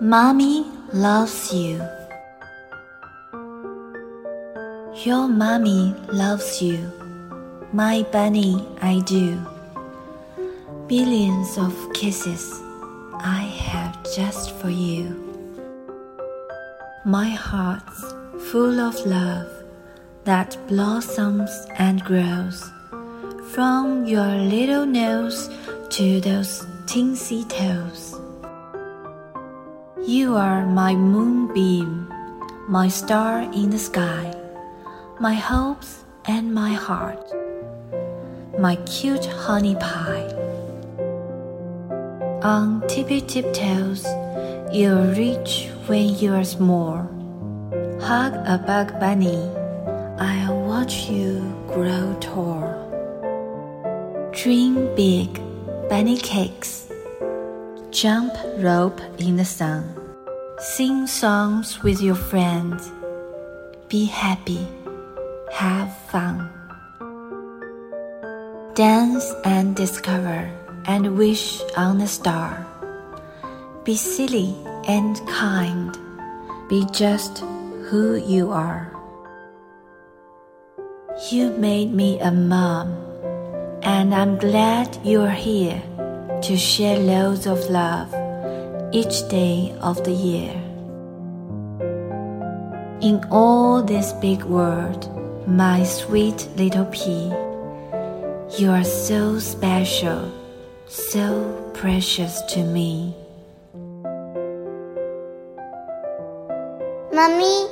[0.00, 1.82] Mommy loves you.
[5.04, 6.78] Your mommy loves you.
[7.72, 9.44] My bunny, I do.
[10.86, 12.62] Billions of kisses
[13.14, 15.16] I have just for you.
[17.04, 18.14] My heart's
[18.52, 19.50] full of love
[20.22, 22.62] that blossoms and grows
[23.52, 25.50] from your little nose
[25.90, 28.14] to those tinsy toes.
[30.08, 32.10] You are my moonbeam,
[32.66, 34.32] my star in the sky,
[35.20, 37.20] my hopes and my heart,
[38.58, 40.32] my cute honey pie.
[42.42, 44.06] On tippy tiptoes,
[44.72, 47.04] you'll reach when you're small.
[48.00, 49.44] Hug a bug bunny,
[50.16, 52.64] I'll watch you grow tall.
[54.32, 55.38] Dream big,
[55.90, 56.87] bunny cakes.
[57.90, 59.82] Jump rope in the sun.
[60.58, 62.92] Sing songs with your friends.
[63.88, 64.68] Be happy.
[65.52, 66.50] Have fun.
[68.74, 70.50] Dance and discover
[70.84, 72.66] and wish on a star.
[73.84, 74.54] Be silly
[74.86, 75.96] and kind.
[76.68, 77.38] Be just
[77.88, 78.92] who you are.
[81.32, 82.92] You made me a mom,
[83.82, 85.82] and I'm glad you're here
[86.42, 88.14] to share loads of love
[88.92, 90.52] each day of the year.
[93.00, 95.08] In all this big world,
[95.48, 97.32] my sweet little pea,
[98.58, 100.32] you are so special,
[100.86, 103.14] so precious to me.
[107.12, 107.66] Mommy,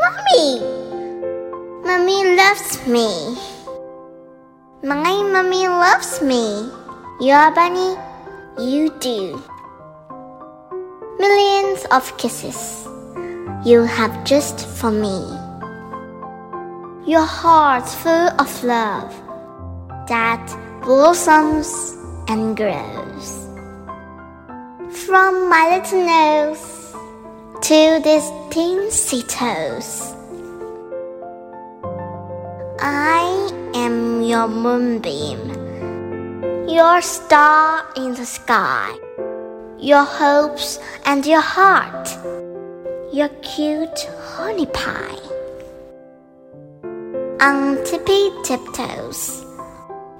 [0.00, 0.60] Mommy,
[1.84, 3.36] Mommy loves me.
[4.82, 6.70] My mommy loves me.
[7.20, 7.96] Your bunny,
[8.58, 9.40] you do.
[11.18, 12.88] Millions of kisses
[13.64, 15.24] you have just for me.
[17.06, 19.14] Your heart's full of love
[20.08, 20.44] that
[20.82, 21.96] blossoms
[22.28, 23.46] and grows.
[25.06, 26.94] From my little nose
[27.62, 30.12] to these teensy toes.
[32.80, 35.53] I am your moonbeam,
[36.68, 38.90] your star in the sky,
[39.78, 42.08] your hopes and your heart,
[43.12, 45.18] your cute honey pie.
[47.40, 49.44] On tippy tiptoes,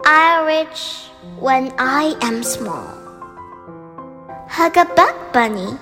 [0.04, 1.08] I reach
[1.40, 2.92] when I am small.
[4.48, 5.78] Hug a bug bunny,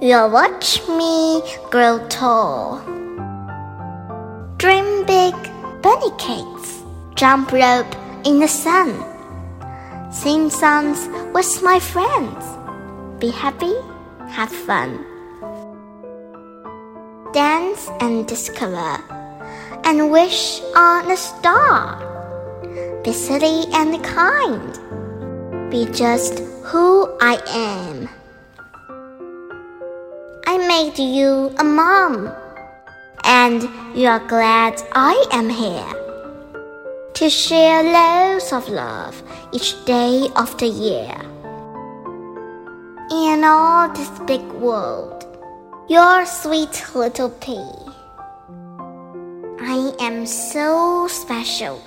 [0.00, 2.78] you'll watch me grow tall.
[4.58, 5.34] Dream big
[5.82, 6.82] bunny cakes,
[7.16, 9.12] jump rope in the sun.
[10.12, 12.44] Sing songs with my friends.
[13.18, 13.74] Be happy,
[14.28, 15.06] have fun.
[17.32, 19.00] Dance and discover,
[19.84, 21.96] and wish on a star.
[23.02, 25.70] Be silly and kind.
[25.70, 28.06] Be just who I am.
[30.46, 32.30] I made you a mom,
[33.24, 36.01] and you're glad I am here
[37.22, 39.22] to share loads of love
[39.52, 41.14] each day of the year.
[43.12, 45.24] In all this big world,
[45.88, 47.62] your sweet little pea.
[49.60, 51.80] I am so special,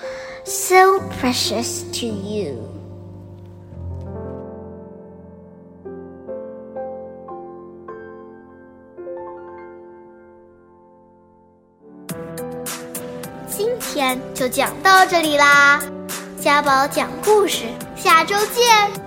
[0.45, 2.84] so precious to you.
[13.57, 15.79] 今天就讲到这里啦，
[16.41, 17.63] 家宝讲故事，
[17.95, 19.04] 下周见。